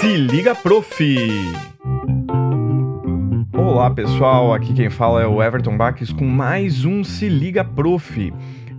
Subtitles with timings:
[0.00, 1.04] Se liga, prof!
[3.52, 8.32] Olá pessoal, aqui quem fala é o Everton Baques com mais um Se Liga Prof.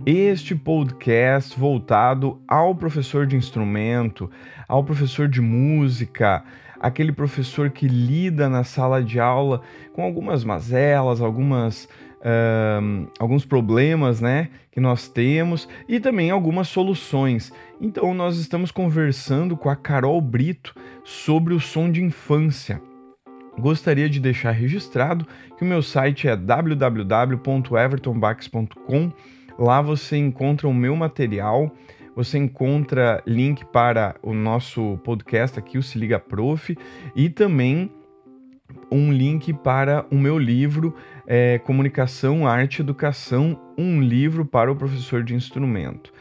[0.04, 4.28] Este podcast voltado ao professor de instrumento,
[4.66, 6.42] ao professor de música,
[6.80, 9.62] aquele professor que lida na sala de aula
[9.92, 11.88] com algumas mazelas, algumas
[13.18, 17.52] Alguns problemas né, que nós temos e também algumas soluções.
[17.80, 20.74] Então, nós estamos conversando com a Carol Brito
[21.04, 22.80] sobre o som de infância.
[23.58, 29.12] Gostaria de deixar registrado que o meu site é www.evertonbax.com.
[29.58, 31.70] Lá você encontra o meu material,
[32.16, 36.74] você encontra link para o nosso podcast aqui, o Se Liga Prof,
[37.14, 37.90] e também
[38.92, 40.94] um link para o meu livro
[41.26, 46.12] é, Comunicação, Arte e Educação, um livro para o professor de instrumento.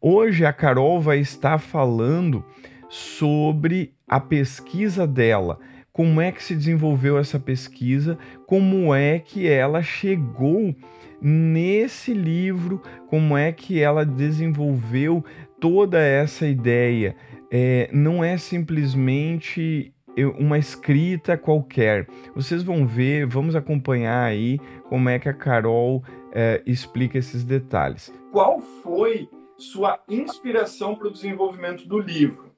[0.00, 2.44] Hoje a Carol vai estar falando
[2.88, 5.58] sobre a pesquisa dela,
[5.92, 10.74] como é que se desenvolveu essa pesquisa, como é que ela chegou
[11.20, 15.24] nesse livro, como é que ela desenvolveu
[15.60, 17.16] toda essa ideia.
[17.50, 19.93] É, não é simplesmente
[20.38, 22.06] uma escrita qualquer.
[22.34, 28.12] Vocês vão ver, vamos acompanhar aí como é que a Carol é, explica esses detalhes.
[28.30, 32.52] Qual foi sua inspiração para o desenvolvimento do livro?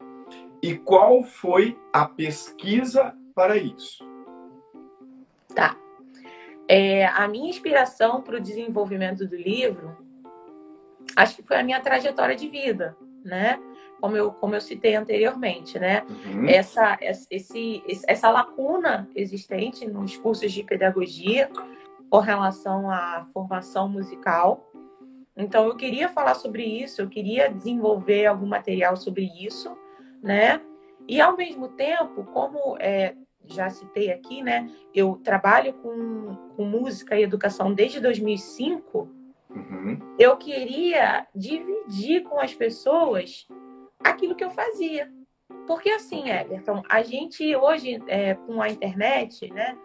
[0.62, 4.04] E qual foi a pesquisa para isso?
[5.54, 5.76] Tá.
[6.68, 9.96] É, a minha inspiração para o desenvolvimento do livro,
[11.14, 13.58] acho que foi a minha trajetória de vida, né?
[14.00, 16.04] Como eu, como eu citei anteriormente, né?
[16.08, 16.46] Uhum.
[16.48, 16.98] Essa,
[17.30, 21.50] esse, essa lacuna existente nos cursos de pedagogia
[22.10, 24.70] com relação à formação musical.
[25.36, 29.76] Então, eu queria falar sobre isso, eu queria desenvolver algum material sobre isso,
[30.22, 30.60] né?
[31.08, 34.70] E, ao mesmo tempo, como é, já citei aqui, né?
[34.94, 39.08] Eu trabalho com, com música e educação desde 2005.
[39.50, 39.98] Uhum.
[40.18, 43.46] Eu queria dividir com as pessoas
[44.00, 45.12] aquilo que eu fazia.
[45.66, 49.76] Porque assim, Everton, a gente hoje, é, com a internet, né,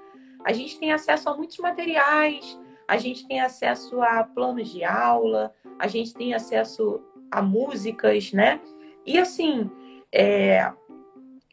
[0.44, 5.53] a gente tem acesso a muitos materiais, a gente tem acesso a planos de aula,
[5.79, 8.59] a gente tem acesso a músicas, né?
[9.05, 9.69] E assim,
[10.11, 10.72] é,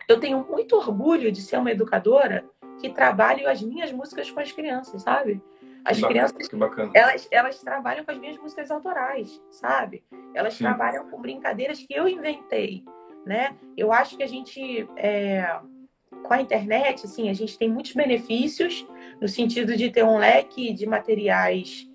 [0.08, 2.44] eu tenho muito orgulho de ser uma educadora
[2.80, 5.42] que trabalha as minhas músicas com as crianças, sabe?
[5.84, 10.04] As que crianças, bacana, elas, elas trabalham com as minhas músicas autorais, sabe?
[10.34, 10.64] Elas Sim.
[10.64, 12.84] trabalham com brincadeiras que eu inventei,
[13.24, 13.56] né?
[13.76, 15.58] Eu acho que a gente, é,
[16.22, 18.86] com a internet, assim, a gente tem muitos benefícios
[19.20, 21.88] no sentido de ter um leque de materiais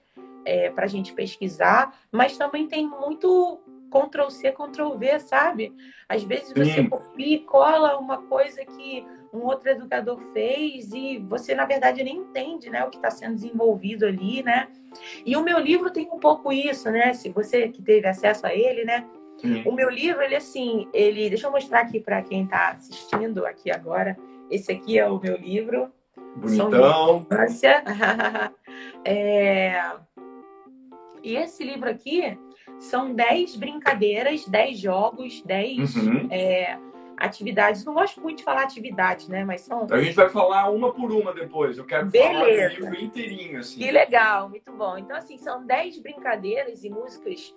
[0.46, 5.74] é, para a gente pesquisar, mas também tem muito Ctrl C, Ctrl V, sabe?
[6.10, 11.56] Às vezes você copia e cola uma coisa que um outro educador fez e você,
[11.56, 14.68] na verdade, nem entende né, o que está sendo desenvolvido ali, né?
[15.26, 17.14] E o meu livro tem um pouco isso, né?
[17.14, 19.06] Se você que teve acesso a ele, né?
[19.66, 21.30] O meu livro, ele assim, ele.
[21.30, 24.18] Deixa eu mostrar aqui para quem está assistindo aqui agora.
[24.50, 25.92] Esse aqui é o meu livro.
[26.38, 27.26] Bonitão.
[29.04, 29.82] é...
[31.24, 32.38] E esse livro aqui,
[32.80, 36.28] são 10 brincadeiras, 10 jogos, 10 uhum.
[36.30, 36.78] é,
[37.18, 37.86] atividades.
[37.86, 39.44] Não gosto muito de falar atividades, né?
[39.44, 39.88] Mas são.
[39.90, 41.78] A gente vai falar uma por uma depois.
[41.78, 42.34] Eu quero Beleza.
[42.34, 43.80] falar do livro inteirinho, assim.
[43.80, 44.98] Que legal, muito bom.
[44.98, 47.54] Então, assim, são 10 brincadeiras e músicas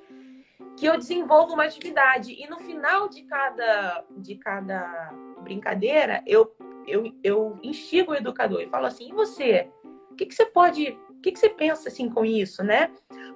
[0.76, 2.32] que eu desenvolvo uma atividade.
[2.32, 6.54] E no final de cada, de cada brincadeira, eu,
[6.86, 9.68] eu, eu instigo o educador e falo assim: e você?
[10.10, 12.90] O que, que você pode o que, que você pensa assim com isso, né?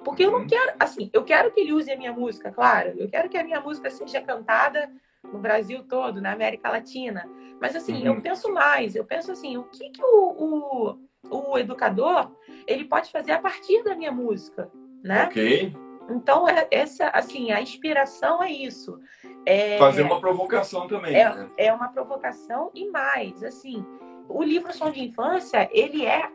[0.04, 0.46] Porque eu não uhum.
[0.46, 2.94] quero, assim, eu quero que ele use a minha música, claro.
[2.96, 4.90] Eu quero que a minha música seja cantada
[5.24, 7.28] no Brasil todo, na América Latina.
[7.60, 8.14] Mas assim, uhum.
[8.14, 8.94] eu penso mais.
[8.94, 10.96] Eu penso assim, o que, que o,
[11.28, 12.30] o, o educador
[12.66, 14.70] ele pode fazer a partir da minha música,
[15.02, 15.24] né?
[15.24, 15.72] Ok.
[16.10, 18.98] Então, é, essa, assim, a inspiração é isso.
[19.46, 21.14] É, Fazer uma provocação também.
[21.14, 21.48] É, né?
[21.56, 23.84] é uma provocação e mais, assim,
[24.28, 26.28] o livro Som de Infância, ele é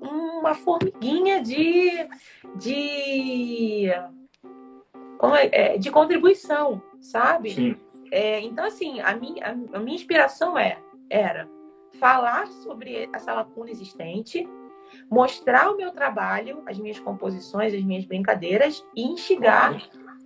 [0.00, 2.08] uma formiguinha de,
[2.56, 3.90] de,
[5.52, 7.50] é, de contribuição, sabe?
[7.50, 7.76] Sim.
[8.10, 10.78] É, então, assim, a minha, a minha inspiração é,
[11.08, 11.48] era
[11.98, 14.48] falar sobre essa lacuna existente,
[15.10, 19.80] mostrar o meu trabalho, as minhas composições, as minhas brincadeiras e instigar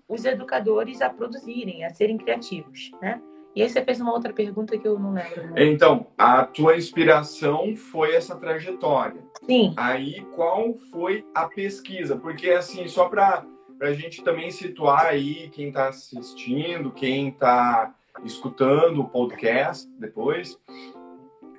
[0.09, 3.21] os educadores a produzirem, a serem criativos, né?
[3.55, 5.51] E aí você fez uma outra pergunta que eu não lembro.
[5.51, 5.67] Né?
[5.67, 9.23] Então, a tua inspiração foi essa trajetória.
[9.47, 9.73] Sim.
[9.77, 12.17] Aí, qual foi a pesquisa?
[12.17, 13.47] Porque, assim, só para
[13.81, 17.95] a gente também situar aí quem está assistindo, quem está
[18.25, 20.59] escutando o podcast depois.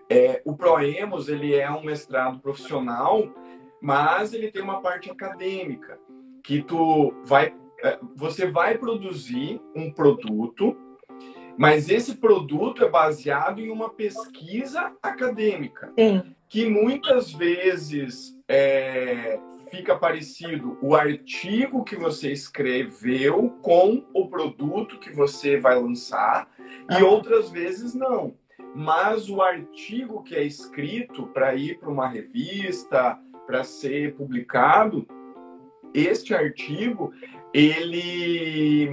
[0.09, 3.27] É, o Proemos ele é um mestrado profissional,
[3.81, 5.99] mas ele tem uma parte acadêmica
[6.43, 7.53] que tu vai,
[7.83, 10.77] é, você vai produzir um produto,
[11.57, 16.35] mas esse produto é baseado em uma pesquisa acadêmica, Sim.
[16.47, 19.39] que muitas vezes é,
[19.75, 26.49] fica parecido o artigo que você escreveu com o produto que você vai lançar,
[26.97, 28.35] e outras vezes não.
[28.73, 35.05] Mas o artigo que é escrito para ir para uma revista, para ser publicado,
[35.93, 37.13] este artigo,
[37.53, 38.89] ele,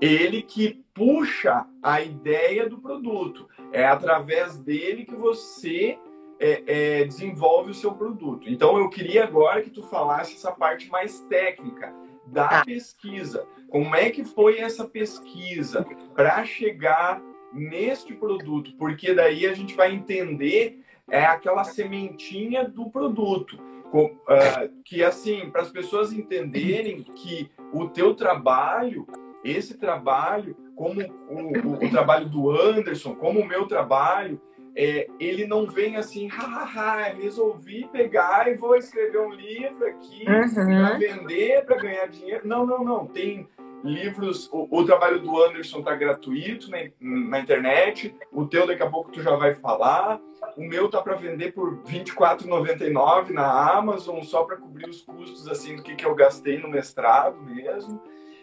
[0.00, 3.48] ele que puxa a ideia do produto.
[3.72, 5.98] É através dele que você
[6.38, 6.62] é,
[7.00, 8.48] é, desenvolve o seu produto.
[8.48, 11.92] Então, eu queria agora que tu falasse essa parte mais técnica
[12.26, 12.64] da Tá.
[12.64, 13.46] pesquisa.
[13.68, 17.20] Como é que foi essa pesquisa para chegar
[17.52, 18.74] neste produto?
[18.76, 23.58] Porque daí a gente vai entender é aquela sementinha do produto.
[23.90, 29.06] Com- ah, que assim, para as pessoas entenderem que o teu trabalho,
[29.44, 34.40] esse trabalho, como o, o- o trabalho do Anderson, como o meu trabalho,
[34.76, 40.92] é, ele não vem assim, hahaha, resolvi pegar e vou escrever um livro aqui para
[40.92, 40.98] Uhum.
[40.98, 42.46] vender, para ganhar dinheiro.
[42.46, 43.06] Não, não, não.
[43.06, 43.48] Tem
[43.84, 48.90] livros, o, o trabalho do Anderson tá gratuito na, na internet, o teu daqui a
[48.90, 50.18] pouco tu já vai falar.
[50.56, 55.46] O meu tá para vender por R$ 24,99 na Amazon, só para cobrir os custos
[55.48, 58.00] assim do que, que eu gastei no mestrado mesmo.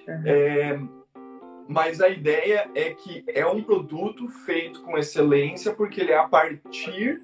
[0.08, 0.24] Uhum.
[0.26, 0.80] É,
[1.72, 6.28] mas a ideia é que é um produto feito com excelência porque ele é a
[6.28, 7.22] partir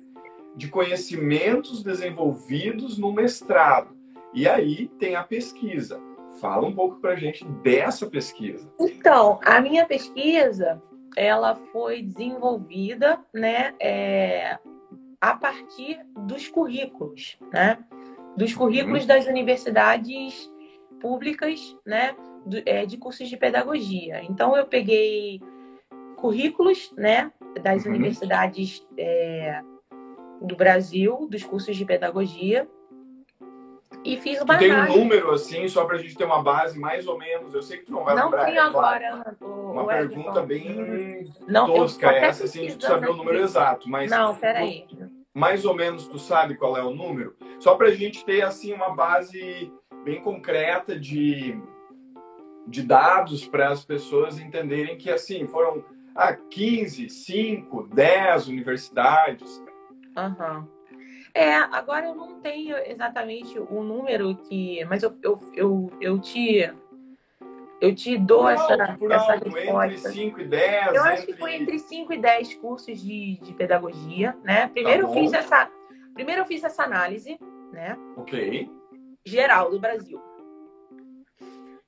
[0.55, 3.95] de conhecimentos desenvolvidos no mestrado.
[4.33, 6.01] E aí tem a pesquisa.
[6.39, 8.71] Fala um pouco para a gente dessa pesquisa.
[8.79, 10.81] Então, a minha pesquisa,
[11.15, 14.57] ela foi desenvolvida, né, é,
[15.19, 17.79] a partir dos currículos, né,
[18.37, 20.49] dos currículos das universidades
[21.01, 22.15] públicas, né,
[22.47, 24.23] do- é, de cursos de pedagogia.
[24.23, 25.41] Então, eu peguei
[26.15, 27.91] currículos, né, das Uhum.
[27.91, 29.61] universidades é,
[30.41, 32.67] do Brasil, dos cursos de pedagogia,
[34.03, 37.07] e fiz uma tem um número assim, só para a gente ter uma base mais
[37.07, 37.53] ou menos.
[37.53, 38.45] Eu sei que tu não vai Não lembrar.
[38.45, 39.05] tenho é claro.
[39.05, 39.37] agora.
[39.41, 43.89] o- Uma o pergunta bem Não, tosca essa, assim, de saber o número exato.
[43.89, 44.85] Mas Não, peraí.
[45.35, 47.35] mais ou menos tu sabe qual é o número?
[47.59, 49.71] Só para a gente ter assim uma base
[50.03, 51.59] bem concreta de,
[52.67, 55.83] de dados para as pessoas entenderem que assim foram
[56.13, 59.63] ah, 15, 5, 10 universidades.
[60.15, 60.67] Aham.
[61.33, 64.83] É, agora eu não tenho exatamente o número que.
[64.85, 66.73] Mas eu, eu, eu, eu te.
[67.79, 70.09] Eu te dou por essa, alto, por essa alto, entre resposta.
[70.09, 70.95] 5 e 10.
[70.95, 74.67] Eu acho que foi entre 5 e 10 cursos de, de pedagogia, né?
[74.69, 75.13] Primeiro eu bom.
[75.13, 75.69] fiz essa.
[76.15, 77.37] Primeiro eu fiz essa análise,
[77.71, 77.95] né?
[78.15, 78.67] Ok.
[79.23, 80.19] geral do Brasil.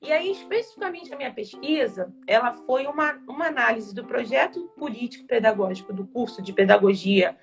[0.01, 5.91] E aí, especificamente a minha pesquisa, ela foi uma, uma análise do projeto político pedagógico
[5.91, 7.37] do curso de pedagogia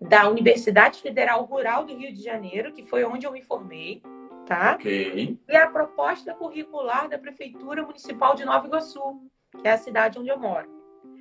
[0.00, 4.02] da Universidade Federal Rural do Rio de Janeiro, que foi onde eu me formei,
[4.46, 4.76] tá?
[4.76, 5.38] Ok.
[5.46, 9.20] E a proposta curricular da Prefeitura Municipal de Nova Iguaçu,
[9.60, 10.68] que é a cidade onde eu moro.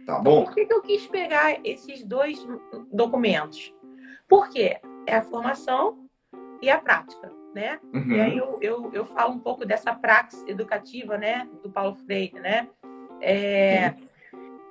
[0.06, 0.46] Tá bom.
[0.46, 2.40] Por que, que eu quis pegar esses dois
[2.92, 3.74] documentos?
[4.30, 6.08] Porque é a formação
[6.62, 7.80] e a prática, né?
[7.94, 8.12] Uhum.
[8.12, 12.40] E aí eu, eu, eu falo um pouco dessa praxis educativa, né, do Paulo Freire,
[12.40, 12.68] né?
[13.22, 13.94] É,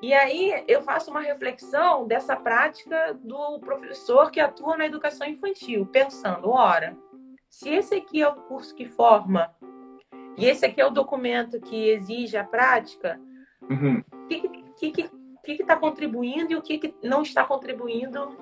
[0.00, 5.86] e aí eu faço uma reflexão dessa prática do professor que atua na educação infantil,
[5.86, 6.96] pensando, ora,
[7.50, 9.50] se esse aqui é o curso que forma
[10.36, 13.20] e esse aqui é o documento que exige a prática,
[13.60, 14.02] Uhum.
[14.12, 15.10] o que que que
[15.56, 18.36] que está contribuindo e o que, que não está contribuindo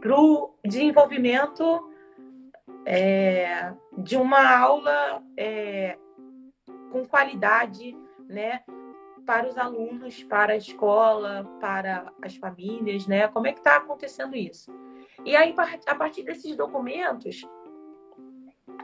[0.00, 1.90] para o desenvolvimento
[2.86, 5.98] é, de uma aula é,
[6.90, 7.96] com qualidade,
[8.28, 8.62] né,
[9.24, 13.26] para os alunos, para a escola, para as famílias, né?
[13.28, 14.72] Como é que está acontecendo isso?
[15.24, 15.54] E aí,
[15.86, 17.46] a partir desses documentos,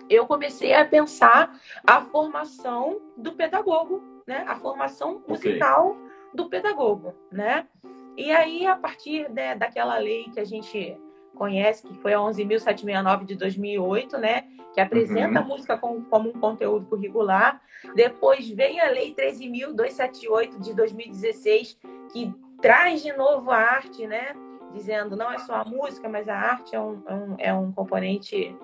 [0.09, 4.45] eu comecei a pensar a formação do pedagogo, né?
[4.49, 5.97] A formação musical
[6.33, 7.69] do pedagogo, né?
[8.17, 10.99] E aí, a partir né, daquela lei que a gente
[11.37, 14.45] conhece, que foi a 11.769 de 2008, né?
[14.75, 15.45] Que apresenta Uhum.
[15.45, 17.61] a música como, como um conteúdo curricular.
[17.95, 21.79] Depois vem a lei 13.278 de 2016,
[22.13, 24.35] que traz de novo a arte, né?
[24.73, 27.73] Dizendo não é só a música, mas a arte é um, é um, é um
[27.73, 28.55] componente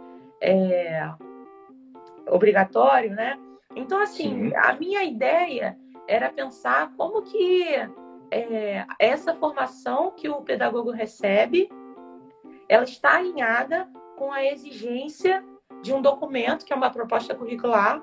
[0.41, 1.11] é,
[2.29, 3.39] obrigatório, né?
[3.75, 4.57] Então, assim, Sim.
[4.57, 5.77] a minha ideia
[6.09, 7.65] era pensar como que
[8.31, 11.69] é, essa formação que o pedagogo recebe,
[12.69, 15.45] ela está alinhada com a exigência
[15.83, 18.03] de um documento, que é uma proposta curricular,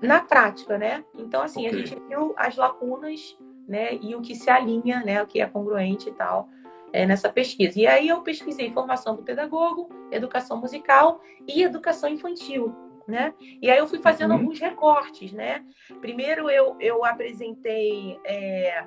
[0.00, 1.04] na prática, né?
[1.14, 1.70] Então, assim, okay.
[1.70, 3.94] a gente viu as lacunas, né?
[3.94, 5.22] E o que se alinha, né?
[5.22, 6.48] O que é congruente e tal,
[6.92, 7.78] é, nessa pesquisa.
[7.78, 12.74] E aí eu pesquisei formação do pedagogo, educação musical e educação infantil,
[13.06, 13.34] né?
[13.60, 14.38] E aí eu fui fazendo uhum.
[14.38, 15.64] alguns recortes, né?
[16.00, 18.84] Primeiro eu, eu apresentei, é,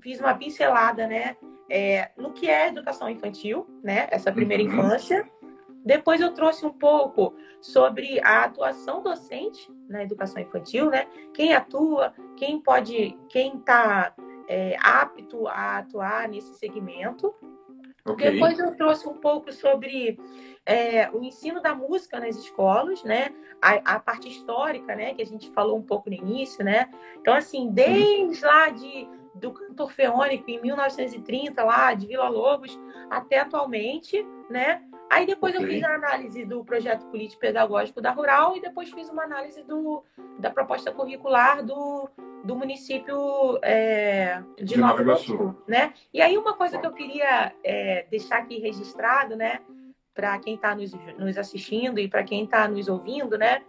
[0.00, 1.36] fiz uma pincelada, né?
[1.70, 4.06] É, no que é educação infantil, né?
[4.10, 4.70] Essa primeira uhum.
[4.70, 5.28] infância.
[5.84, 11.06] Depois eu trouxe um pouco sobre a atuação docente na educação infantil, né?
[11.34, 14.14] Quem atua, quem pode, quem está
[14.48, 17.34] é, apto a atuar nesse segmento.
[18.06, 18.32] Okay.
[18.32, 20.18] Depois eu trouxe um pouco sobre
[20.66, 23.34] é, o ensino da música nas escolas, né?
[23.60, 25.14] A, a, parte histórica, né?
[25.14, 26.90] Que a gente falou um pouco no início, né?
[27.18, 32.78] Então, assim, desde lá de, do cantor feônico em 1930, lá de Vila Lobos,
[33.10, 34.82] até atualmente, né?
[35.10, 35.66] Aí depois okay.
[35.66, 40.02] eu fiz a análise do projeto político-pedagógico da Rural e depois fiz uma análise do,
[40.38, 42.08] da proposta curricular do,
[42.42, 45.92] do município é, de, de Nova Iguaçu, né?
[46.12, 49.60] E aí uma coisa que eu queria é, deixar aqui registrado, né?
[50.14, 53.62] Para quem está nos, nos assistindo e para quem está nos ouvindo, né?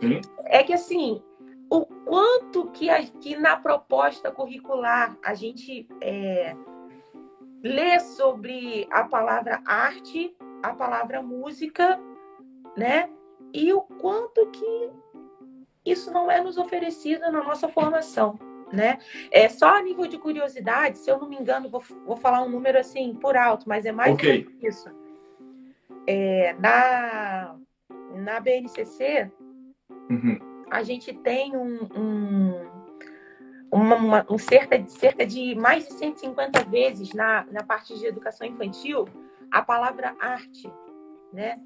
[0.00, 0.20] Sim.
[0.44, 1.22] É que assim,
[1.70, 6.56] o quanto que, a, que na proposta curricular a gente é,
[7.62, 11.98] lê sobre a palavra arte a palavra música,
[12.76, 13.08] né?
[13.52, 14.90] E o quanto que
[15.84, 18.38] isso não é nos oferecido na nossa formação,
[18.72, 18.98] né?
[19.30, 22.48] É só a nível de curiosidade, se eu não me engano, vou, vou falar um
[22.48, 24.46] número assim por alto, mas é mais okay.
[24.62, 24.90] isso.
[26.06, 27.56] É, na,
[28.14, 29.30] na BNCC,
[30.10, 30.38] uhum.
[30.70, 32.70] A gente tem um, um,
[33.70, 38.06] uma, uma, um cerca, de, cerca de mais de 150 vezes na, na parte de
[38.06, 39.06] educação infantil
[39.50, 40.70] a palavra arte,
[41.32, 41.60] né?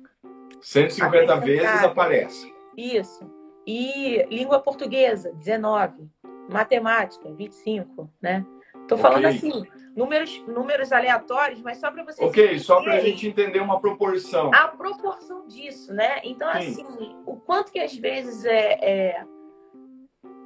[0.61, 2.53] 150 vezes aparece.
[2.77, 3.31] Isso.
[3.67, 6.11] E língua portuguesa, 19.
[6.51, 8.45] Matemática, 25, né?
[8.91, 9.37] Tô falando okay.
[9.37, 13.81] assim, números, números aleatórios, mas só para vocês Ok, só para a gente entender uma
[13.81, 14.51] proporção.
[14.53, 16.21] A proporção disso, né?
[16.25, 16.83] Então, Sim.
[16.83, 19.25] assim, o quanto que às vezes é, é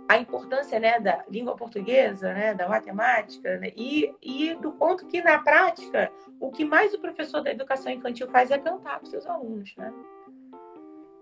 [0.06, 5.22] a importância né, da língua portuguesa, né, da matemática, né, e, e do ponto que,
[5.22, 9.10] na prática, o que mais o professor da educação infantil faz é cantar para os
[9.10, 9.74] seus alunos.
[9.76, 9.90] Né?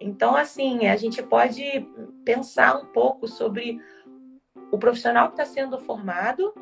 [0.00, 1.88] Então, assim, a gente pode
[2.24, 3.80] pensar um pouco sobre
[4.72, 6.52] o profissional que está sendo formado,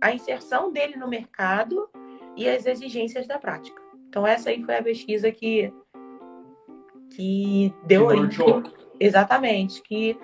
[0.00, 1.88] a inserção dele no mercado
[2.36, 3.80] e as exigências da prática.
[4.08, 5.72] Então, essa aí foi a pesquisa que,
[7.10, 8.62] que deu origem.
[8.98, 10.18] Exatamente, que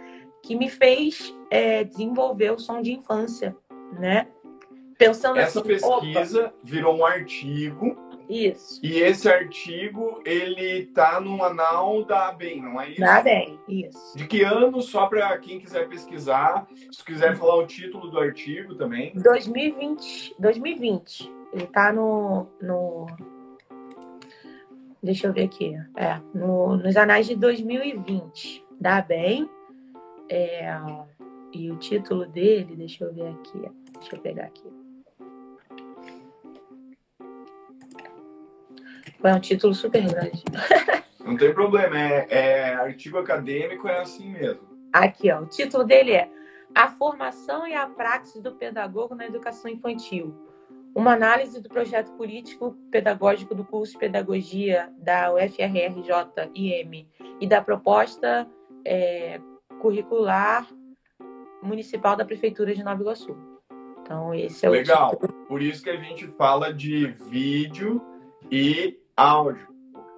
[0.46, 3.56] que me fez é, desenvolver o som de infância,
[3.98, 4.28] né?
[4.96, 7.96] Pensando Essa assim, pesquisa opa, virou um artigo.
[8.28, 8.80] Isso.
[8.82, 13.00] E esse artigo, ele tá no anal da ABEM, não é isso?
[13.00, 14.16] Da ABEM, isso.
[14.16, 18.74] De que ano, só para quem quiser pesquisar, se quiser falar o título do artigo
[18.74, 19.12] também.
[19.14, 20.34] 2020.
[20.38, 21.32] 2020.
[21.52, 23.06] Ele tá no, no
[25.02, 29.48] deixa eu ver aqui, é, no, nos anais de 2020 da ABEM,
[30.28, 30.76] é,
[31.52, 33.62] e o título dele, deixa eu ver aqui.
[33.94, 34.85] Deixa eu pegar aqui.
[39.20, 40.42] Foi um título super grande.
[41.24, 44.62] Não tem problema, é, é, artigo acadêmico, é assim mesmo.
[44.92, 46.30] Aqui, ó, o título dele é
[46.74, 50.34] A Formação e a Praxis do Pedagogo na Educação Infantil.
[50.94, 57.08] Uma análise do projeto político pedagógico do curso de Pedagogia da UFRRJ-IM
[57.40, 58.46] e da proposta
[58.84, 59.40] é,
[59.80, 60.66] curricular
[61.62, 63.36] municipal da Prefeitura de Nova Iguaçu.
[64.00, 64.72] Então, esse é o.
[64.72, 65.10] Legal.
[65.10, 65.32] Tipo...
[65.48, 68.00] Por isso que a gente fala de vídeo
[68.50, 69.66] e áudio.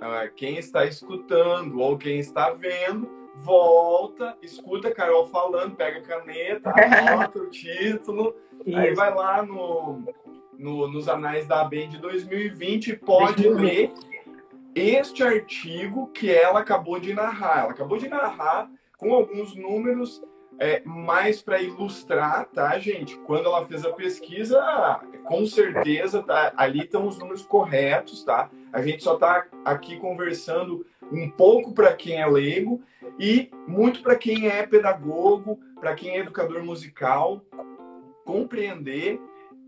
[0.00, 6.02] É, quem está escutando ou quem está vendo, volta, escuta a Carol falando, pega a
[6.02, 8.76] caneta, anota o título, isso.
[8.76, 10.02] aí vai lá no,
[10.58, 13.92] no, nos anais da ABEM de 2020 e pode ler
[14.74, 17.64] este artigo que ela acabou de narrar.
[17.64, 20.22] Ela acabou de narrar com alguns números
[20.58, 23.16] é, mais para ilustrar, tá, gente?
[23.20, 24.60] Quando ela fez a pesquisa,
[25.24, 28.50] com certeza tá, ali estão os números corretos, tá?
[28.72, 32.82] A gente só está aqui conversando um pouco para quem é leigo
[33.18, 37.40] e muito para quem é pedagogo, para quem é educador musical,
[38.24, 39.20] compreender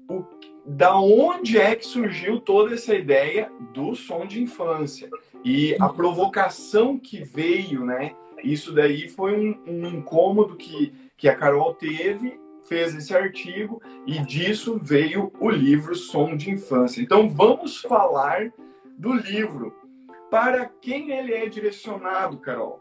[0.09, 0.25] o,
[0.67, 5.09] da onde é que surgiu toda essa ideia do som de infância
[5.45, 8.15] e a provocação que veio, né?
[8.43, 14.21] Isso daí foi um, um incômodo que, que a Carol teve fez esse artigo e
[14.21, 17.03] disso veio o livro Som de Infância.
[17.03, 18.53] Então vamos falar
[18.97, 19.75] do livro.
[20.31, 22.81] Para quem ele é direcionado, Carol?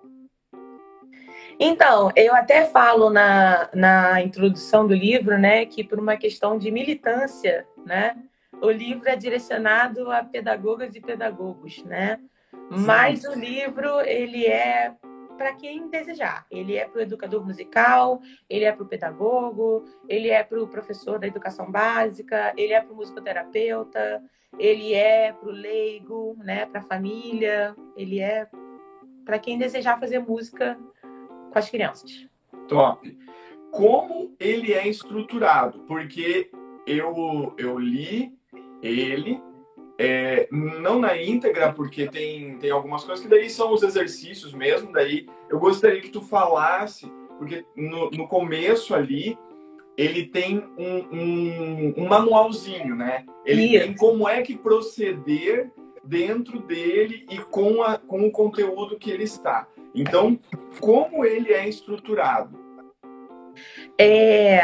[1.60, 6.72] Então, eu até falo na, na introdução do livro, né, que por uma questão de
[6.72, 8.16] militância, né,
[8.62, 12.20] o livro é direcionado a pedagogas e pedagogos, né?
[12.52, 12.86] Sim.
[12.86, 14.94] Mas o livro, ele é
[15.40, 16.46] para quem desejar.
[16.52, 20.68] Ele é para o educador musical, ele é para o pedagogo, ele é para o
[20.68, 24.22] professor da educação básica, ele é para o musicoterapeuta,
[24.60, 28.50] ele é para o leigo, né, para a família, ele é
[29.24, 32.28] para quem desejar fazer música com as crianças.
[32.68, 33.18] Top.
[33.72, 35.80] Como ele é estruturado?
[35.88, 36.52] Porque
[36.86, 38.38] eu, eu li
[38.82, 39.42] ele,
[40.02, 44.94] é, não na íntegra, porque tem, tem algumas coisas que daí são os exercícios mesmo,
[44.94, 49.38] daí eu gostaria que tu falasse, porque no, no começo ali
[49.98, 53.26] ele tem um, um, um manualzinho, né?
[53.46, 53.86] Ele Isso.
[53.86, 55.70] tem como é que proceder
[56.02, 59.68] dentro dele e com, a, com o conteúdo que ele está.
[59.94, 60.40] Então,
[60.80, 62.58] como ele é estruturado?
[63.98, 64.62] É,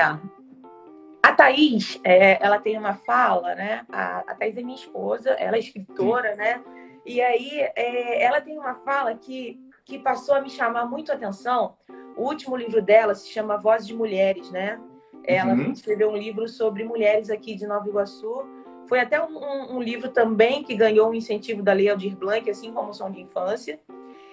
[1.26, 3.84] a Thaís, é, ela tem uma fala, né?
[3.92, 6.38] A, a Thaís é minha esposa, ela é escritora, Sim.
[6.38, 6.64] né?
[7.04, 11.16] E aí é, ela tem uma fala que, que passou a me chamar muito a
[11.16, 11.78] atenção.
[12.16, 14.80] O último livro dela se chama Vozes de Mulheres, né?
[15.24, 15.72] Ela uhum.
[15.72, 18.46] escreveu um livro sobre mulheres aqui de Nova Iguaçu.
[18.88, 22.48] Foi até um, um, um livro também que ganhou um incentivo da Lei Aldir Blanc,
[22.48, 23.80] assim como o Som de Infância.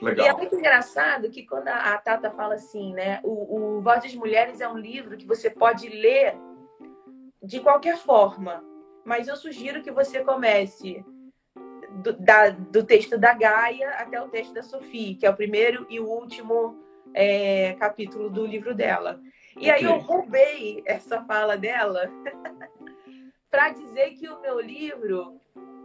[0.03, 0.27] Legal.
[0.27, 3.19] E é muito engraçado que quando a, a Tata fala assim, né?
[3.23, 6.37] O, o Vozes de Mulheres é um livro que você pode ler
[7.43, 8.65] de qualquer forma,
[9.05, 11.05] mas eu sugiro que você comece
[12.03, 15.87] do, da, do texto da Gaia até o texto da Sophie, que é o primeiro
[15.91, 16.77] e o último
[17.13, 19.21] é, capítulo do livro dela.
[19.57, 19.73] E okay.
[19.73, 22.11] aí eu roubei essa fala dela
[23.51, 25.40] para dizer que o meu livro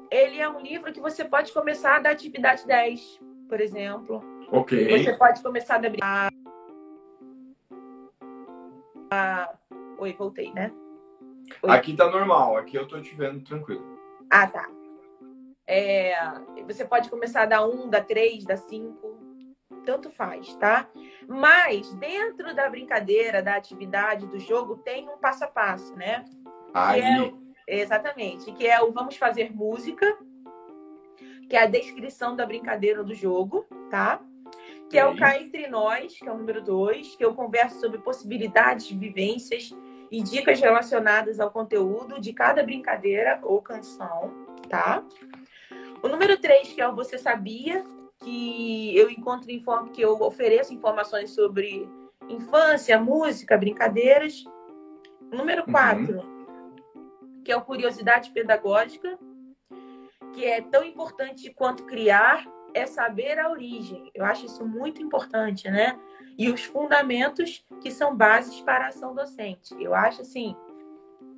[0.10, 4.24] ele é um livro que você pode começar da atividade 10, por exemplo.
[4.52, 5.04] Ok.
[5.04, 5.90] Você pode começar da.
[9.12, 9.54] Ah,
[10.00, 10.72] oi, voltei, né?
[11.64, 11.72] Oi.
[11.72, 13.98] Aqui tá normal, aqui eu tô te vendo tranquilo.
[14.30, 14.70] Ah, tá.
[15.66, 16.16] É,
[16.66, 19.18] você pode começar da 1, da 3, da 5,
[19.86, 20.90] tanto faz, tá?
[21.28, 26.26] Mas dentro da brincadeira, da atividade, do jogo, tem um passo a passo, né?
[26.74, 27.02] Aí.
[27.70, 30.18] É exatamente, que é o vamos fazer música,
[31.50, 34.22] que é a descrição da brincadeira do jogo, tá?
[34.90, 37.98] Que é o cá entre nós, que é o número 2, que eu converso sobre
[37.98, 39.76] possibilidades, vivências
[40.12, 44.32] e dicas relacionadas ao conteúdo de cada brincadeira ou canção,
[44.70, 45.04] tá?
[46.02, 47.84] O número 3, que é o Você Sabia,
[48.20, 51.88] que eu encontro informo que eu ofereço informações sobre
[52.30, 54.44] infância, música, brincadeiras.
[55.32, 57.42] O número 4, uhum.
[57.44, 59.18] que é o Curiosidade Pedagógica,
[60.34, 64.12] que é tão importante quanto criar é saber a origem.
[64.14, 66.00] Eu acho isso muito importante, né?
[66.38, 69.76] e os fundamentos que são bases para a ação docente.
[69.80, 70.56] Eu acho assim,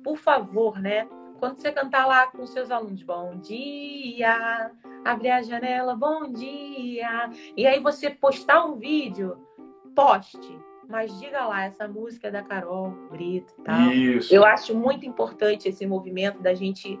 [0.04, 1.08] por favor, né?
[1.38, 4.70] Quando você cantar lá com seus alunos, bom dia,
[5.02, 9.38] abrir a janela, bom dia, e aí você postar um vídeo,
[9.94, 13.90] poste, mas diga lá, essa música é da Carol Brito e tal.
[13.90, 14.34] Isso.
[14.34, 17.00] Eu acho muito importante esse movimento da gente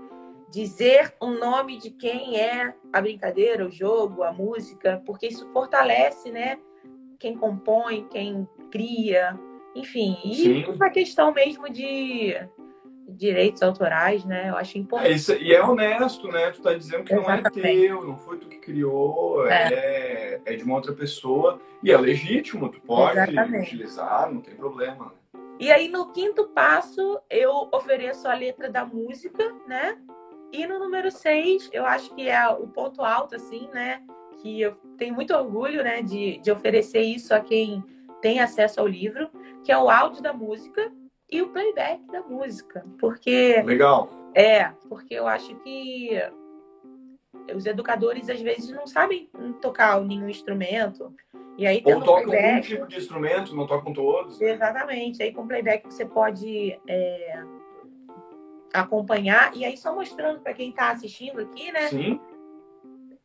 [0.50, 6.30] dizer o nome de quem é a brincadeira, o jogo, a música, porque isso fortalece,
[6.30, 6.58] né?
[7.20, 9.38] quem compõe, quem cria,
[9.76, 10.16] enfim.
[10.24, 10.64] E Sim.
[10.64, 12.34] uma questão mesmo de
[13.06, 14.48] direitos autorais, né?
[14.48, 15.12] Eu acho importante.
[15.12, 16.50] É, isso, e é honesto, né?
[16.50, 17.60] Tu tá dizendo que Exatamente.
[17.60, 19.68] não é teu, não foi tu que criou, é.
[19.72, 20.40] é.
[20.46, 21.60] É, de uma outra pessoa.
[21.82, 23.66] E é legítimo, tu pode Exatamente.
[23.66, 25.12] utilizar, não tem problema.
[25.58, 29.98] E aí, no quinto passo, eu ofereço a letra da música, né?
[30.52, 34.02] E no número seis, eu acho que é o ponto alto, assim, né?
[34.40, 37.82] que eu tenho muito orgulho né, de, de oferecer isso a quem
[38.20, 39.30] tem acesso ao livro,
[39.64, 40.92] que é o áudio da música
[41.30, 42.84] e o playback da música.
[42.98, 43.62] Porque.
[43.62, 44.10] Legal.
[44.34, 46.10] É, porque eu acho que
[47.54, 51.14] os educadores às vezes não sabem tocar nenhum instrumento.
[51.58, 54.38] E aí, Ou tocam playback, um tipo de instrumento, não tocam todos.
[54.38, 54.52] Né?
[54.52, 55.22] Exatamente.
[55.22, 57.42] Aí com playback você pode é,
[58.72, 59.54] acompanhar.
[59.56, 61.88] E aí, só mostrando para quem está assistindo aqui, né?
[61.88, 62.20] Sim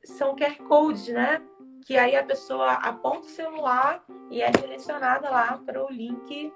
[0.06, 1.42] são QR codes, né?
[1.86, 6.54] Que aí a pessoa aponta o celular e é direcionada lá para o link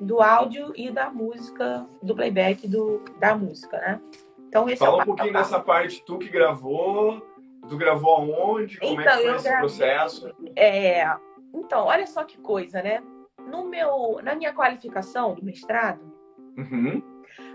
[0.00, 4.00] do áudio e da música, do playback do, da música, né?
[4.48, 7.20] Então, esse Fala é um pouquinho dessa parte, tu que gravou,
[7.68, 10.36] tu gravou aonde, como então, é que então, foi esse processo?
[10.54, 11.16] É,
[11.52, 13.02] então, olha só que coisa, né?
[13.46, 16.12] no meu, na minha qualificação do mestrado,
[16.56, 17.02] Uhum.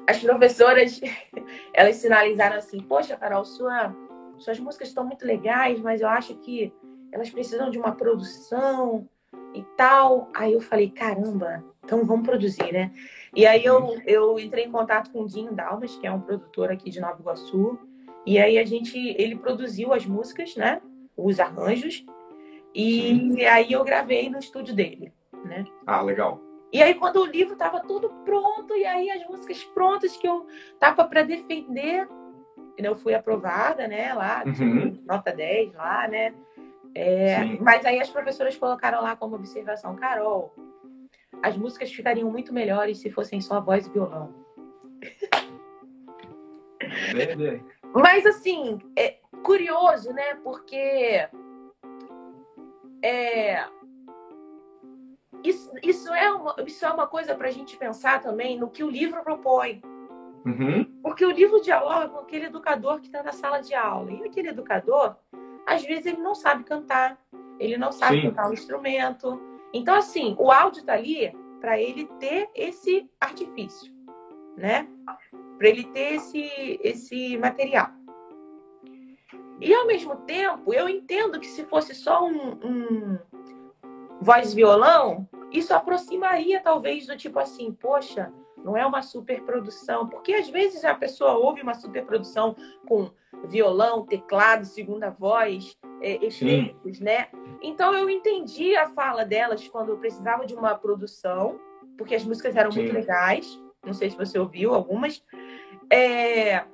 [0.08, 1.00] As professoras
[1.74, 3.96] elas sinalizaram assim: Poxa, Carol, sua,
[4.38, 6.74] suas músicas estão muito legais, mas eu acho que
[7.12, 9.08] elas precisam de uma produção
[9.54, 10.30] e tal.
[10.34, 12.92] Aí eu falei: Caramba, então vamos produzir, né?
[13.36, 16.72] E aí eu, eu entrei em contato com o Dinho Dalmas, que é um produtor
[16.72, 17.80] aqui de Nova Iguaçu.
[18.26, 20.82] E aí a gente, ele produziu as músicas, né?
[21.16, 22.06] Os arranjos.
[22.74, 25.12] E aí eu gravei no estúdio dele,
[25.46, 25.66] né?
[25.88, 26.40] Ah, legal.
[26.71, 30.45] E aí, quando o livro estava tudo pronto, e aí as músicas prontas que eu
[30.79, 32.08] tava para defender,
[32.77, 34.13] eu fui aprovada, né?
[34.13, 35.01] Lá, Uhum.
[35.05, 36.34] nota 10 lá, né?
[36.95, 40.53] É, mas aí as professoras colocaram lá como observação, Carol,
[41.41, 44.34] as músicas ficariam muito melhores se fossem só voz e violão.
[47.93, 50.36] Mas assim, é curioso, né?
[50.43, 51.27] Porque
[53.03, 53.65] é,
[55.43, 58.84] isso, isso, é uma, isso é uma coisa para a gente pensar também no que
[58.84, 59.82] o livro propõe.
[60.45, 60.86] Uhum.
[61.02, 64.12] Porque o livro dialoga com aquele educador que está na sala de aula.
[64.12, 65.15] E aquele educador,
[65.65, 67.17] às vezes, ele não sabe cantar,
[67.60, 68.30] ele não sabe Sim.
[68.30, 69.39] tocar um instrumento.
[69.73, 73.93] Então, assim, o áudio está ali para ele ter esse artifício,
[74.58, 74.88] né?
[75.58, 77.89] Para ele ter esse, esse material.
[79.62, 83.19] E, ao mesmo tempo, eu entendo que se fosse só um, um
[84.19, 88.32] voz violão, isso aproximaria, talvez, do tipo assim, poxa,
[88.63, 92.55] não é uma superprodução, porque às vezes a pessoa ouve uma superprodução
[92.88, 93.10] com
[93.45, 97.27] violão, teclado, segunda voz, é, efeitos, né?
[97.62, 101.60] Então eu entendi a fala delas quando eu precisava de uma produção,
[101.97, 102.82] porque as músicas eram Sim.
[102.82, 103.62] muito legais.
[103.86, 105.23] Não sei se você ouviu algumas.
[105.89, 106.65] É,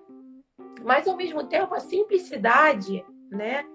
[0.84, 3.66] Mas ao mesmo tempo a simplicidade, né,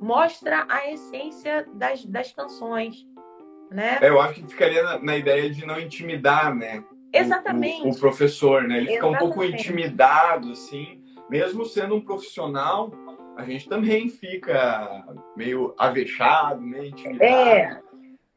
[0.00, 3.06] mostra a essência das, das canções,
[3.70, 3.98] né?
[4.00, 6.80] É, eu acho que ficaria na, na ideia de não intimidar, né?
[6.80, 7.86] o- Exatamente.
[7.86, 8.78] O, o professor, né?
[8.78, 9.62] Ele fica um pouco Exatamente.
[9.70, 11.00] intimidado, assim.
[11.30, 12.90] Mesmo sendo um profissional,
[13.36, 15.04] a gente também fica
[15.36, 17.24] meio avexado, meio intimidado.
[17.50, 17.80] É.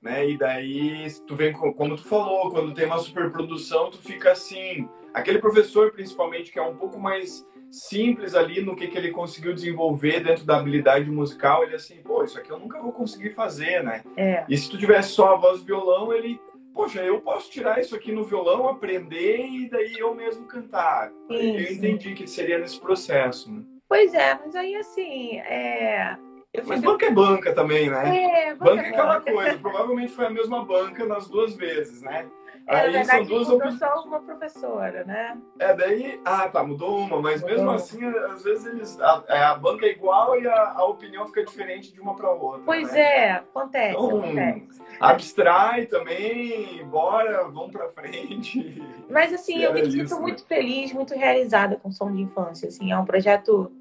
[0.01, 0.29] Né?
[0.29, 4.87] E daí, tu vem, co- como tu falou, quando tem uma superprodução, tu fica assim.
[5.13, 9.53] Aquele professor, principalmente, que é um pouco mais simples ali no que, que ele conseguiu
[9.53, 13.29] desenvolver dentro da habilidade musical, ele é assim, pô, isso aqui eu nunca vou conseguir
[13.29, 14.03] fazer, né?
[14.17, 14.43] É.
[14.49, 16.39] E se tu tivesse só a voz e violão, ele,
[16.73, 21.09] poxa, eu posso tirar isso aqui no violão, aprender e daí eu mesmo cantar.
[21.29, 23.51] Sim, eu entendi que seria nesse processo.
[23.51, 23.63] Né?
[23.87, 26.17] Pois é, mas aí assim, é...
[26.53, 28.49] eu Mas banca é banca também, né?
[28.49, 29.31] É, Banca é aquela banca.
[29.31, 29.57] coisa.
[29.57, 32.27] Provavelmente foi a mesma banca nas duas vezes, né?
[32.67, 35.37] É, Aí são verdade, duas mudou só uma professora, né?
[35.59, 36.21] É, daí.
[36.23, 37.55] Ah, tá, mudou uma, mas Mudou.
[37.55, 39.01] mesmo assim, às vezes eles.
[39.01, 42.29] A, é, a banca é igual e a, a opinião fica diferente de uma para
[42.29, 42.61] outra.
[42.65, 42.99] Pois né?
[42.99, 44.81] é, acontece, Então, acontece.
[44.99, 48.81] Abstrai também, bora, vamos pra frente.
[49.09, 50.21] Mas assim, eu me sinto isso, né?
[50.21, 52.67] muito feliz, muito realizada com Som de Infância.
[52.67, 53.71] Assim, é um projeto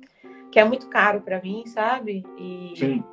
[0.50, 2.24] que é muito caro para mim, sabe?
[2.36, 3.04] E, Sim.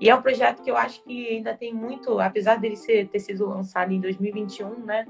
[0.00, 3.18] E é um projeto que eu acho que ainda tem muito, apesar dele ser, ter
[3.18, 5.06] sido lançado em 2021, né?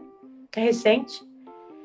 [0.57, 1.23] É recente.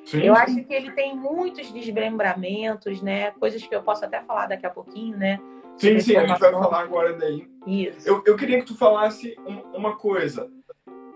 [0.05, 0.21] Sim.
[0.21, 3.31] Eu acho que ele tem muitos desmembramentos, né?
[3.31, 5.39] Coisas que eu posso até falar daqui a pouquinho, né?
[5.77, 7.47] Sim, sim, a gente vai falar agora daí.
[7.65, 8.07] Isso.
[8.07, 10.49] Eu, eu queria que tu falasse um- uma coisa.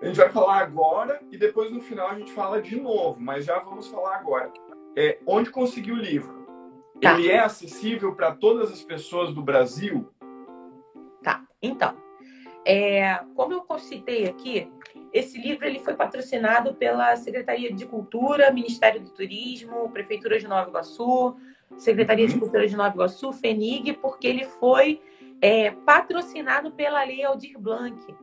[0.02, 3.45] A gente vai falar agora e depois no final a gente fala de novo, mas
[3.45, 4.52] já vamos falar agora.
[4.95, 6.47] É, onde conseguir o livro?
[7.02, 7.13] Tá.
[7.13, 10.10] Ele é acessível para todas as pessoas do Brasil?
[11.61, 11.95] Então,
[12.65, 14.69] é, como eu citei aqui,
[15.13, 20.69] esse livro ele foi patrocinado pela Secretaria de Cultura, Ministério do Turismo, Prefeitura de Nova
[20.69, 21.35] Iguaçu,
[21.77, 22.39] Secretaria de Uhum.
[22.41, 25.01] Cultura de Nova Iguaçu, FENIG, porque ele foi
[25.41, 28.13] é, patrocinado pela Lei Aldir Blanc,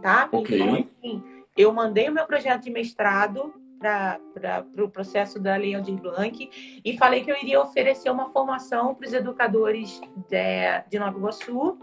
[0.00, 0.28] tá?
[0.32, 0.60] Ok.
[0.60, 1.22] Então, assim,
[1.56, 4.20] eu mandei o meu projeto de mestrado para
[4.60, 8.94] o pro processo da Lei Aldir Blanc e falei que eu iria oferecer uma formação
[8.94, 11.78] para os educadores de, de Nova Iguaçu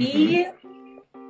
[0.00, 0.46] e,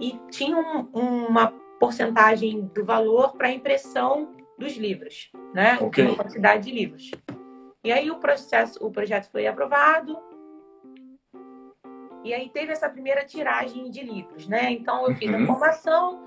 [0.01, 5.79] e tinha um- uma porcentagem do valor para impressão dos livros, né?
[5.81, 6.05] Ok.
[6.05, 7.11] Uma quantidade de livros.
[7.83, 10.19] E aí o processo, o projeto foi aprovado.
[12.23, 14.71] E aí teve essa primeira tiragem de livros, né?
[14.71, 15.47] Então eu fiz a Uhum.
[15.47, 16.21] formação,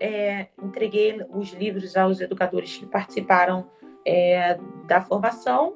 [0.00, 3.68] é, entreguei os livros aos educadores que participaram
[4.06, 5.74] é, da formação.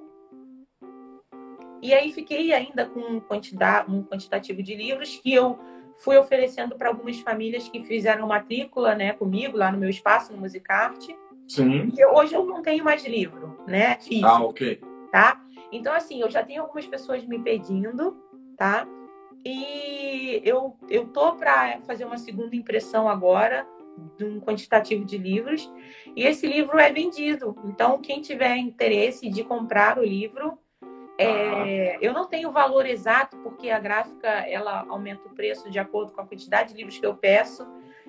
[1.83, 5.59] E aí fiquei ainda com um, quantidade, um quantitativo de livros que eu
[5.99, 10.39] fui oferecendo para algumas famílias que fizeram matrícula né, comigo lá no meu espaço, no
[10.39, 11.17] Musicarte.
[11.47, 11.93] Sim.
[11.97, 13.97] E hoje eu não tenho mais livro, né?
[13.97, 14.81] Físico Ah, ok.
[15.11, 15.41] tá?
[15.73, 18.17] Então, assim, eu já tenho algumas pessoas me pedindo,
[18.57, 18.87] tá?
[19.45, 23.67] E eu, eu tô para fazer uma segunda impressão agora
[24.17, 25.73] de um quantitativo de livros
[26.15, 27.57] e esse livro é vendido.
[27.65, 30.59] Então, quem tiver interesse de comprar o livro,
[31.19, 35.79] é, eu não tenho o valor exato porque a gráfica ela aumenta o preço de
[35.79, 37.67] acordo com a quantidade de livros que eu peço.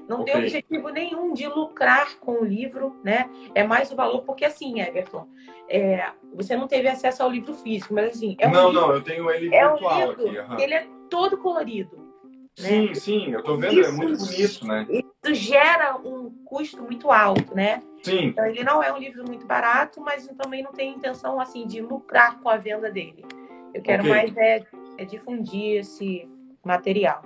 [0.08, 0.34] Não okay.
[0.34, 3.30] tem objetivo nenhum de lucrar com o livro, né?
[3.54, 5.28] É mais o valor, porque assim, Everton,
[5.68, 8.36] é, você não teve acesso ao livro físico, mas assim.
[8.40, 10.40] É um não, livro, não, eu tenho ele virtual é um livro, aqui.
[10.40, 10.60] Uhum.
[10.60, 12.10] Ele é todo colorido.
[12.56, 12.94] Sim, né?
[12.94, 14.88] sim, eu tô vendo, isso, é muito bonito, né?
[14.90, 17.82] Isso gera um custo muito alto, né?
[18.02, 18.28] Sim.
[18.28, 21.82] Então ele não é um livro muito barato, mas também não tem intenção assim de
[21.82, 23.26] lucrar com a venda dele.
[23.74, 24.16] Eu quero okay.
[24.16, 24.66] mais é,
[24.98, 26.28] é difundir esse
[26.64, 27.22] material.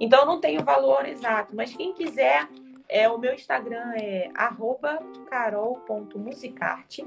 [0.00, 2.48] Então eu não tenho valor exato, mas quem quiser,
[2.88, 4.30] é, o meu Instagram é
[5.30, 7.06] carol.musicarte.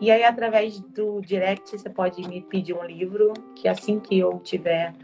[0.00, 4.38] E aí, através do direct, você pode me pedir um livro, que assim que eu
[4.38, 4.94] tiver.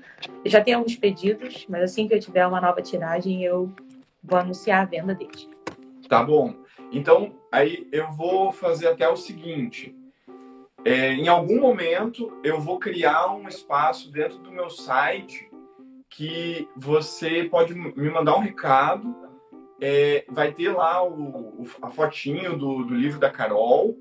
[0.45, 3.75] Eu já tenho alguns pedidos, mas assim que eu tiver uma nova tiragem, eu
[4.23, 5.49] vou anunciar a venda deles.
[6.09, 6.55] Tá bom.
[6.93, 9.95] Então, aí eu vou fazer até o seguinte.
[10.85, 15.51] É, em algum momento, eu vou criar um espaço dentro do meu site
[16.11, 19.15] que você pode me mandar um recado.
[19.81, 23.99] É, vai ter lá o, a fotinho do, do livro da Carol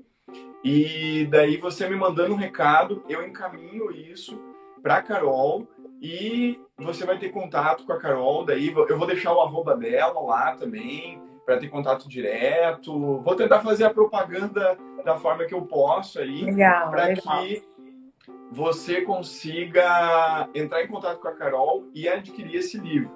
[0.62, 4.40] e daí você me mandando um recado, eu encaminho isso
[4.82, 5.68] para a Carol
[6.00, 8.44] e você vai ter contato com a Carol.
[8.44, 13.18] Daí eu vou deixar o arroba dela lá também para ter contato direto.
[13.20, 16.46] Vou tentar fazer a propaganda da forma que eu posso aí
[16.90, 17.62] para que
[18.50, 23.10] você consiga entrar em contato com a Carol e adquirir esse livro.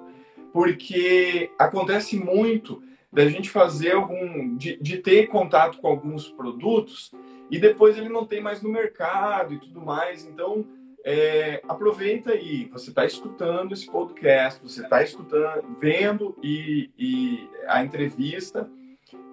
[0.51, 4.55] Porque acontece muito da gente fazer algum.
[4.55, 7.11] de, de ter contato com alguns produtos
[7.49, 10.25] e depois ele não tem mais no mercado e tudo mais.
[10.25, 10.65] Então,
[11.05, 17.81] é, aproveita aí, você está escutando esse podcast, você está escutando, vendo e, e a
[17.83, 18.69] entrevista,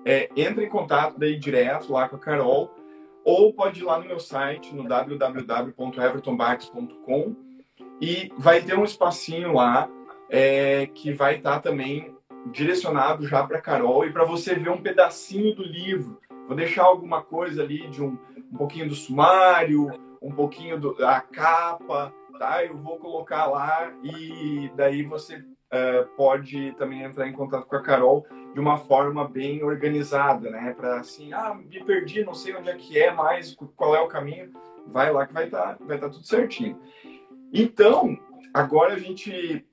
[0.05, 2.73] é, entra em contato daí direto lá com a Carol,
[3.25, 7.35] ou pode ir lá no meu site, no www.evertonbax.com
[8.01, 9.91] e vai ter um espacinho lá
[10.31, 12.15] é, que vai estar tá também
[12.53, 16.21] direcionado já para Carol e para você ver um pedacinho do livro.
[16.47, 18.17] Vou deixar alguma coisa ali de um,
[18.53, 19.91] um pouquinho do sumário,
[20.27, 22.65] um pouquinho da capa, tá?
[22.65, 27.83] Eu vou colocar lá e daí você uh, pode também entrar em contato com a
[27.83, 30.75] Carol de uma forma bem organizada, né?
[30.77, 34.09] Para assim, ah, me perdi, não sei onde é que é mais, qual é o
[34.09, 34.53] caminho,
[34.89, 36.77] vai lá que vai estar, tá, vai estar tá tudo certinho.
[37.53, 38.19] Então,
[38.53, 39.65] agora a gente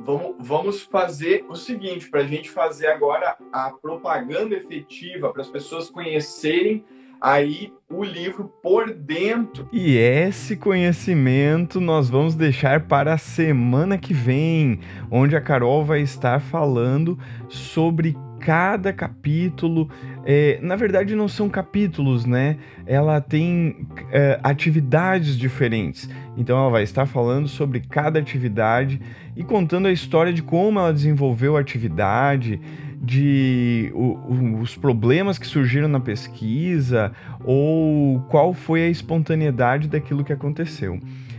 [0.00, 5.48] vamos, vamos fazer o seguinte, para a gente fazer agora a propaganda efetiva, para as
[5.48, 6.84] pessoas conhecerem
[7.20, 9.68] aí o livro por dentro.
[9.72, 16.00] E esse conhecimento nós vamos deixar para a semana que vem, onde a Carol vai
[16.00, 19.88] estar falando sobre cada capítulo.
[20.24, 22.58] É, na verdade, não são capítulos, né?
[22.86, 26.08] Ela tem é, atividades diferentes.
[26.36, 29.00] Então, ela vai estar falando sobre cada atividade
[29.36, 32.60] e contando a história de como ela desenvolveu a atividade,
[33.00, 37.12] de o, os problemas que surgiram na pesquisa
[37.44, 40.98] ou qual foi a espontaneidade daquilo que aconteceu.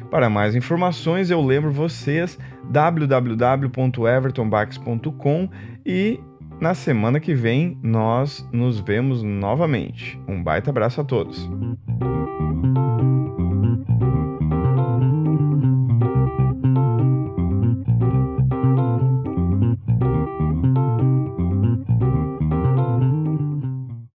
[0.10, 2.39] Para mais informações, eu lembro vocês
[2.70, 5.50] www.evertonbax.com
[5.86, 6.17] e
[6.60, 10.20] na semana que vem nós nos vemos novamente.
[10.28, 11.50] Um baita abraço a todos.